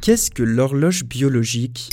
Qu'est-ce 0.00 0.30
que 0.30 0.42
l'horloge 0.42 1.04
biologique? 1.04 1.90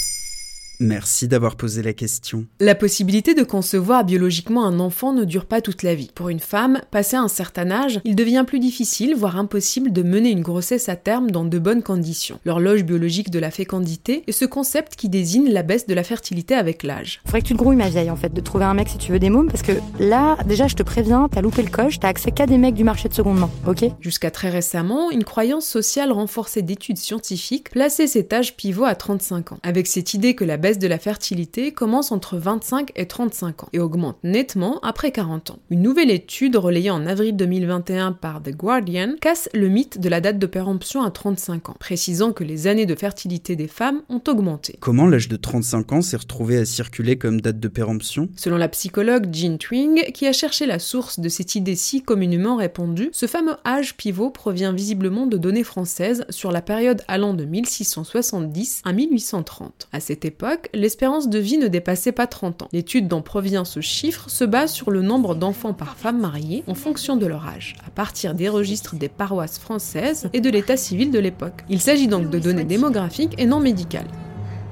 Merci 0.79 1.28
d'avoir 1.28 1.55
posé 1.55 1.82
la 1.82 1.94
question. 1.94 2.46
La 2.60 2.75
possibilité 2.75 3.34
de 3.34 3.44
concevoir 3.44 4.04
biologiquement 4.04 4.66
un 4.66 4.79
enfant 4.79 5.13
ne 5.13 5.23
dure 5.23 5.46
pas 5.46 5.62
toute 5.62 5.84
la 5.84 5.96
vie. 5.96 6.12
Pour 6.13 6.29
une 6.29 6.39
femme, 6.39 6.82
passé 6.91 7.16
un 7.16 7.28
certain 7.28 7.71
âge, 7.71 8.02
il 8.04 8.16
devient 8.16 8.44
plus 8.46 8.59
difficile, 8.59 9.16
voire 9.16 9.38
impossible 9.38 9.93
de 9.93 10.04
mener 10.04 10.32
une 10.32 10.41
grossesse 10.41 10.89
à 10.89 10.96
terme 10.96 11.32
dans 11.32 11.46
de 11.46 11.59
bonnes 11.59 11.84
conditions. 11.84 12.39
L'horloge 12.46 12.84
biologique 12.84 13.30
de 13.30 13.39
la 13.39 13.52
fécondité 13.52 14.23
est 14.27 14.32
ce 14.32 14.46
concept 14.46 14.96
qui 14.96 15.07
désigne 15.07 15.50
la 15.50 15.64
baisse 15.64 15.88
de 15.88 15.93
la 15.93 16.04
fertilité 16.04 16.55
avec 16.55 16.84
l'âge. 16.84 17.21
Faudrait 17.26 17.42
que 17.42 17.48
tu 17.48 17.54
te 17.54 17.60
grouilles 17.60 17.78
ma 17.78 17.89
vieille 17.89 18.12
en 18.12 18.16
fait, 18.16 18.34
de 18.34 18.42
trouver 18.42 18.66
un 18.66 18.73
mec 18.73 18.89
si 18.89 18.98
tu 18.98 19.12
veux 19.12 19.20
des 19.20 19.30
mômes, 19.30 19.50
parce 19.50 19.64
que 19.64 19.73
là, 20.00 20.38
déjà 20.46 20.68
je 20.68 20.76
te 20.76 20.84
préviens, 20.84 21.30
t'as 21.32 21.42
loupé 21.42 21.64
le 21.64 21.70
coche, 21.70 22.00
t'as 22.00 22.10
accès 22.10 22.32
qu'à 22.32 22.48
des 22.48 22.57
mecs 22.57 22.76
du 22.76 22.84
marché 22.84 23.07
de 23.07 23.14
seconde 23.14 23.39
main, 23.39 23.50
ok? 23.66 23.86
Jusqu'à 24.02 24.32
très 24.32 24.50
récemment, 24.50 25.12
une 25.12 25.23
croyance 25.23 25.66
sociale 25.66 26.12
renforcée 26.12 26.62
d'études 26.62 26.98
scientifiques 26.98 27.70
plaçait 27.70 28.07
cet 28.07 28.34
âge 28.34 28.55
pivot 28.57 28.85
à 28.85 28.95
35 28.95 29.53
ans. 29.53 29.59
Avec 29.63 29.88
cette 29.88 30.13
idée 30.13 30.35
que 30.35 30.44
la 30.44 30.57
baisse 30.66 30.80
de 30.80 30.88
la 30.88 30.98
fertilité 30.98 31.72
commence 31.74 32.12
entre 32.12 32.38
25 32.38 32.92
et 32.96 33.05
35 33.05 33.66
ans 33.66 33.70
et 33.72 33.78
augmente 33.78 34.18
nettement 34.24 34.80
après 34.82 35.12
40 35.12 35.52
ans. 35.52 35.60
Une 35.70 35.84
nouvelle 35.84 36.10
étude 36.10 36.55
relayée 36.55 36.90
en 36.90 37.05
avril 37.05 37.36
2021 37.36 38.14
par 38.14 38.41
The 38.41 38.50
Guardian 38.50 39.14
casse 39.22 39.48
le 39.54 39.68
mythe 39.68 40.00
de 40.00 40.10
la 40.10 40.22
date 40.22 40.40
de 40.40 40.48
péremption 40.48 41.04
à 41.04 41.12
35 41.12 41.70
ans, 41.70 41.76
précisant 41.80 42.32
que 42.34 42.44
les 42.44 42.66
années 42.66 42.88
de 42.88 42.96
fertilité 42.96 43.55
des 43.55 43.68
femmes 43.68 44.02
ont 44.10 44.24
augmenté. 44.28 44.78
Comment 44.80 45.05
l'âge 45.05 45.30
de 45.30 45.36
35 45.36 45.91
ans 45.91 46.02
s'est 46.02 46.18
retrouvé 46.18 46.58
à 46.58 46.66
circuler 46.66 47.16
comme 47.16 47.41
date 47.41 47.60
de 47.60 47.68
péremption? 47.68 48.27
Selon 48.36 48.58
la 48.58 48.68
psychologue 48.68 49.32
Jean 49.32 49.60
Twing, 49.60 50.12
qui 50.13 50.26
a 50.26 50.34
cherché 50.34 50.66
la 50.66 50.80
source 50.80 51.20
de 51.20 51.30
cette 51.30 51.54
idée 51.54 51.76
si 51.76 52.02
communément 52.02 52.55
répandue, 52.55 53.10
ce 53.12 53.27
fameux 53.27 53.58
âge 53.68 53.98
pivot 53.98 54.32
provient 54.32 54.74
visiblement 54.74 55.27
de 55.27 55.38
données 55.38 55.63
françaises 55.63 56.26
sur 56.32 56.52
la 56.52 56.63
période 56.63 57.04
allant 57.08 57.36
de 57.36 57.46
1670 57.46 58.82
à 58.84 58.94
1830. 58.94 59.90
À 59.91 60.00
cette 60.00 60.26
époque, 60.26 60.54
l'espérance 60.73 61.29
de 61.29 61.39
vie 61.39 61.57
ne 61.57 61.67
dépassait 61.67 62.11
pas 62.11 62.27
30 62.27 62.63
ans. 62.63 62.67
L'étude 62.71 63.07
dont 63.07 63.21
provient 63.21 63.65
ce 63.65 63.81
chiffre 63.81 64.29
se 64.29 64.44
base 64.44 64.72
sur 64.72 64.91
le 64.91 65.01
nombre 65.01 65.35
d'enfants 65.35 65.73
par 65.73 65.95
femme 65.95 66.19
mariée 66.19 66.63
en 66.67 66.75
fonction 66.75 67.16
de 67.16 67.25
leur 67.25 67.47
âge, 67.47 67.75
à 67.85 67.89
partir 67.89 68.34
des 68.34 68.50
registres 68.50 68.95
des 68.95 69.09
paroisses 69.09 69.59
françaises 69.59 70.29
et 70.33 70.41
de 70.41 70.50
l'état 70.50 70.78
civil 70.78 71.11
de 71.11 71.19
l'époque. 71.19 71.63
Il 71.69 71.81
s'agit 71.81 72.07
donc 72.07 72.29
de 72.29 72.39
données 72.39 72.63
démographiques 72.63 73.35
et 73.38 73.45
non 73.45 73.59
médicales. 73.59 74.07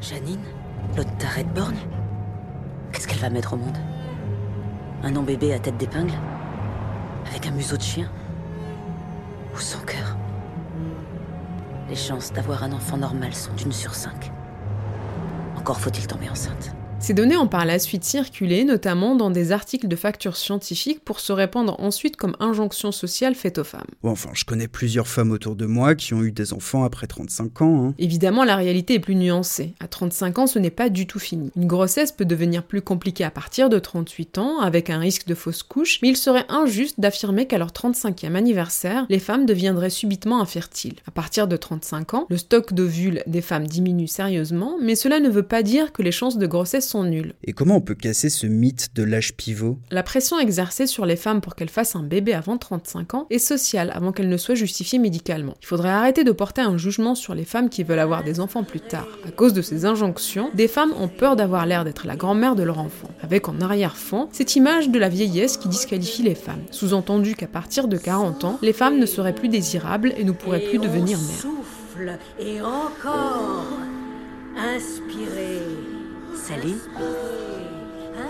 Janine 0.01 0.39
L'autre 0.95 1.15
tarée 1.17 1.43
de 1.43 1.49
Qu'est-ce 2.91 3.07
qu'elle 3.07 3.19
va 3.19 3.29
mettre 3.29 3.53
au 3.53 3.57
monde? 3.57 3.77
Un 5.01 5.11
nom 5.11 5.23
bébé 5.23 5.53
à 5.53 5.59
tête 5.59 5.77
d'épingle? 5.77 6.13
Avec 7.27 7.47
un 7.47 7.51
museau 7.51 7.77
de 7.77 7.81
chien? 7.81 8.11
Ou 9.55 9.59
sans 9.59 9.79
cœur? 9.79 10.15
Les 11.89 11.95
chances 11.95 12.31
d'avoir 12.31 12.63
un 12.63 12.71
enfant 12.71 12.97
normal 12.97 13.33
sont 13.33 13.53
d'une 13.53 13.71
sur 13.71 13.95
cinq. 13.95 14.31
Encore 15.63 15.79
faut-il 15.79 16.05
tomber 16.05 16.29
enceinte. 16.29 16.75
Ces 17.03 17.13
données 17.13 17.35
ont 17.35 17.49
par 17.49 17.65
la 17.65 17.79
suite 17.79 18.05
circulé, 18.05 18.63
notamment 18.63 19.17
dans 19.17 19.29
des 19.29 19.51
articles 19.51 19.89
de 19.89 19.95
factures 19.97 20.37
scientifiques, 20.37 21.03
pour 21.03 21.19
se 21.19 21.33
répandre 21.33 21.75
ensuite 21.81 22.15
comme 22.15 22.37
injonction 22.39 22.93
sociale 22.93 23.35
faite 23.35 23.57
aux 23.57 23.65
femmes. 23.65 23.81
Bon, 24.03 24.11
enfin, 24.11 24.29
je 24.31 24.45
connais 24.45 24.69
plusieurs 24.69 25.09
femmes 25.09 25.31
autour 25.31 25.57
de 25.57 25.65
moi 25.65 25.95
qui 25.95 26.13
ont 26.13 26.23
eu 26.23 26.31
des 26.31 26.53
enfants 26.53 26.85
après 26.85 27.05
35 27.05 27.61
ans. 27.61 27.87
Hein. 27.87 27.93
Évidemment, 27.99 28.45
la 28.45 28.55
réalité 28.55 28.93
est 28.93 28.99
plus 28.99 29.15
nuancée. 29.15 29.73
À 29.81 29.89
35 29.89 30.39
ans, 30.39 30.47
ce 30.47 30.59
n'est 30.59 30.69
pas 30.69 30.87
du 30.87 31.05
tout 31.05 31.19
fini. 31.19 31.51
Une 31.57 31.67
grossesse 31.67 32.13
peut 32.13 32.23
devenir 32.23 32.63
plus 32.63 32.81
compliquée 32.81 33.25
à 33.25 33.31
partir 33.31 33.67
de 33.67 33.79
38 33.79 34.37
ans, 34.37 34.61
avec 34.61 34.89
un 34.89 34.99
risque 34.99 35.27
de 35.27 35.35
fausse 35.35 35.61
couche, 35.61 35.99
mais 36.01 36.07
il 36.07 36.15
serait 36.15 36.45
injuste 36.47 37.01
d'affirmer 37.01 37.47
qu'à 37.47 37.57
leur 37.57 37.71
35e 37.71 38.35
anniversaire, 38.35 39.05
les 39.09 39.19
femmes 39.19 39.45
deviendraient 39.45 39.89
subitement 39.89 40.39
infertiles. 40.39 40.95
À 41.05 41.11
partir 41.11 41.49
de 41.49 41.57
35 41.57 42.13
ans, 42.13 42.27
le 42.29 42.37
stock 42.37 42.71
d'ovules 42.71 43.23
des 43.27 43.41
femmes 43.41 43.67
diminue 43.67 44.07
sérieusement, 44.07 44.77
mais 44.81 44.95
cela 44.95 45.19
ne 45.19 45.29
veut 45.29 45.43
pas 45.43 45.63
dire 45.63 45.91
que 45.91 46.01
les 46.01 46.13
chances 46.13 46.37
de 46.37 46.47
grossesse 46.47 46.92
nuls. 47.01 47.33
Et 47.43 47.53
comment 47.53 47.77
on 47.77 47.81
peut 47.81 47.95
casser 47.95 48.29
ce 48.29 48.45
mythe 48.45 48.89
de 48.93 49.01
l'âge 49.01 49.33
pivot? 49.35 49.79
La 49.89 50.03
pression 50.03 50.37
exercée 50.37 50.85
sur 50.85 51.07
les 51.07 51.15
femmes 51.15 51.41
pour 51.41 51.55
qu'elles 51.55 51.69
fassent 51.69 51.95
un 51.95 52.03
bébé 52.03 52.33
avant 52.33 52.57
35 52.57 53.15
ans 53.15 53.27
est 53.31 53.39
sociale 53.39 53.91
avant 53.95 54.11
qu'elle 54.11 54.29
ne 54.29 54.37
soit 54.37 54.53
justifiée 54.53 54.99
médicalement. 54.99 55.55
Il 55.61 55.65
faudrait 55.65 55.89
arrêter 55.89 56.23
de 56.23 56.31
porter 56.31 56.61
un 56.61 56.77
jugement 56.77 57.15
sur 57.15 57.33
les 57.33 57.45
femmes 57.45 57.69
qui 57.69 57.83
veulent 57.83 57.97
avoir 57.97 58.23
des 58.23 58.39
enfants 58.39 58.63
plus 58.63 58.81
tard. 58.81 59.07
À 59.27 59.31
cause 59.31 59.53
de 59.53 59.63
ces 59.63 59.85
injonctions, 59.85 60.51
des 60.53 60.67
femmes 60.67 60.93
ont 60.99 61.07
peur 61.07 61.35
d'avoir 61.35 61.65
l'air 61.65 61.83
d'être 61.83 62.05
la 62.05 62.15
grand-mère 62.15 62.55
de 62.55 62.63
leur 62.63 62.77
enfant, 62.77 63.09
avec 63.21 63.49
en 63.49 63.59
arrière-fond 63.59 64.27
cette 64.31 64.55
image 64.55 64.89
de 64.89 64.99
la 64.99 65.09
vieillesse 65.09 65.57
qui 65.57 65.69
disqualifie 65.69 66.21
les 66.21 66.35
femmes. 66.35 66.61
Sous-entendu 66.69 67.35
qu'à 67.35 67.47
partir 67.47 67.87
de 67.87 67.97
40 67.97 68.43
ans, 68.43 68.59
les 68.61 68.73
femmes 68.73 68.99
ne 68.99 69.05
seraient 69.05 69.33
plus 69.33 69.49
désirables 69.49 70.13
et 70.17 70.23
ne 70.23 70.31
pourraient 70.31 70.59
plus 70.59 70.79
devenir 70.79 71.17
mères. 71.17 71.41
Souffle 71.41 72.17
et 72.39 72.61
encore. 72.61 73.65
Inspirez. 74.57 76.02
Saline 76.35 76.79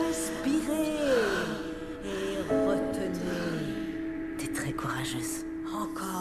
Inspirez 0.09 0.97
et 2.05 2.37
retenez. 2.49 4.37
T'es 4.37 4.47
très 4.47 4.71
courageuse. 4.71 5.45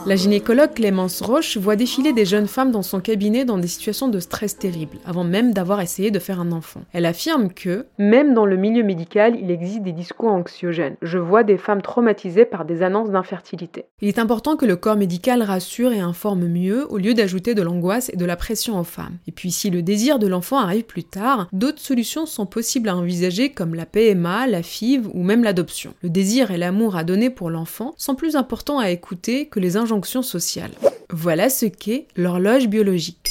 La 0.05 0.17
gynécologue 0.17 0.75
Clémence 0.75 1.21
Roche 1.21 1.57
voit 1.57 1.77
défiler 1.77 2.13
des 2.13 2.25
jeunes 2.25 2.49
femmes 2.49 2.73
dans 2.73 2.83
son 2.83 3.01
cabinet 3.01 3.45
dans 3.45 3.59
des 3.59 3.69
situations 3.69 4.09
de 4.09 4.19
stress 4.19 4.59
terribles, 4.59 4.99
avant 5.07 5.23
même 5.23 5.53
d'avoir 5.53 5.81
essayé 5.81 6.11
de 6.11 6.19
faire 6.19 6.41
un 6.41 6.51
enfant. 6.51 6.81
Elle 6.93 7.07
affirme 7.07 7.53
que, 7.53 7.87
même 7.99 8.35
dans 8.35 8.45
le 8.45 8.57
milieu 8.57 8.83
médical, 8.83 9.37
il 9.41 9.51
existe 9.53 9.83
des 9.83 9.93
discours 9.93 10.33
anxiogènes. 10.33 10.97
Je 11.03 11.19
vois 11.19 11.45
des 11.45 11.57
femmes 11.57 11.83
traumatisées 11.83 12.45
par 12.45 12.65
des 12.65 12.83
annonces 12.83 13.11
d'infertilité. 13.11 13.85
Il 14.01 14.09
est 14.09 14.19
important 14.19 14.57
que 14.57 14.67
le 14.67 14.75
corps 14.75 14.97
médical 14.97 15.41
rassure 15.41 15.93
et 15.93 16.01
informe 16.01 16.49
mieux, 16.49 16.85
au 16.91 16.99
lieu 16.99 17.15
d'ajouter 17.15 17.55
de 17.55 17.63
l'angoisse 17.63 18.11
et 18.13 18.17
de 18.17 18.25
la 18.25 18.37
pression 18.37 18.81
aux 18.81 18.85
femmes. 18.85 19.19
Et 19.29 19.33
puis 19.33 19.53
si 19.53 19.71
le 19.71 19.83
désir 19.83 20.19
de 20.19 20.27
l'enfant 20.27 20.59
arrive 20.59 20.85
plus 20.85 21.05
tard, 21.05 21.47
d'autres 21.53 21.79
solutions 21.81 22.27
sont 22.27 22.47
possibles 22.47 22.89
à 22.89 22.97
envisager 22.97 23.51
comme 23.51 23.77
la 23.77 23.87
PMA, 23.87 24.49
la 24.49 24.65
FIV 24.65 25.09
ou 25.15 25.23
même 25.23 25.45
l'adoption. 25.45 25.95
Le 26.03 26.11
désir 26.11 26.51
et 26.51 26.59
l'amour 26.59 26.97
à 26.97 27.05
donner 27.05 27.31
pour 27.31 27.51
l'enfant 27.51 27.95
sont 27.97 28.17
plus 28.17 28.35
importants 28.35 28.81
à 28.81 28.91
écouter 28.91 29.42
que 29.47 29.61
les 29.61 29.77
injonctions 29.77 30.23
sociales. 30.23 30.73
Voilà 31.11 31.49
ce 31.49 31.67
qu'est 31.67 32.09
l'horloge 32.17 32.69
biologique. 32.69 33.31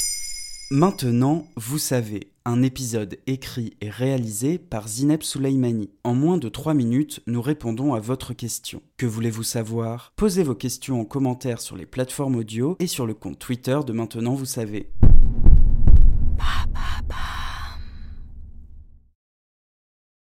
Maintenant, 0.70 1.46
vous 1.56 1.78
savez, 1.78 2.28
un 2.44 2.62
épisode 2.62 3.18
écrit 3.26 3.74
et 3.80 3.90
réalisé 3.90 4.58
par 4.58 4.88
Zineb 4.88 5.22
Souleimani. 5.22 5.90
En 6.02 6.14
moins 6.14 6.38
de 6.38 6.48
3 6.48 6.74
minutes, 6.74 7.20
nous 7.26 7.42
répondons 7.42 7.94
à 7.94 8.00
votre 8.00 8.32
question. 8.32 8.82
Que 8.96 9.06
voulez-vous 9.06 9.42
savoir? 9.42 10.12
Posez 10.16 10.42
vos 10.42 10.54
questions 10.54 11.00
en 11.00 11.04
commentaire 11.04 11.60
sur 11.60 11.76
les 11.76 11.86
plateformes 11.86 12.36
audio 12.36 12.76
et 12.80 12.86
sur 12.86 13.06
le 13.06 13.14
compte 13.14 13.38
Twitter 13.38 13.78
de 13.86 13.92
Maintenant, 13.92 14.34
vous 14.34 14.46
savez. 14.46 14.90